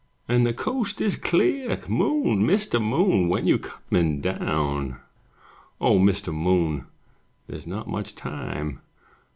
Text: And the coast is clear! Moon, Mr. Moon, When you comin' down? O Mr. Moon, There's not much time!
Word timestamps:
And 0.27 0.47
the 0.47 0.51
coast 0.55 0.99
is 0.99 1.15
clear! 1.15 1.79
Moon, 1.87 2.41
Mr. 2.43 2.81
Moon, 2.83 3.29
When 3.29 3.45
you 3.45 3.59
comin' 3.59 4.19
down? 4.19 4.95
O 5.79 5.99
Mr. 5.99 6.33
Moon, 6.33 6.87
There's 7.45 7.67
not 7.67 7.87
much 7.87 8.15
time! 8.15 8.81